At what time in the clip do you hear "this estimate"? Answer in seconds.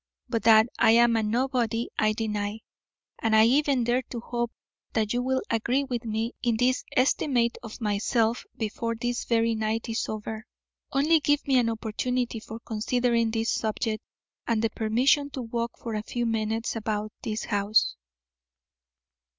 6.57-7.59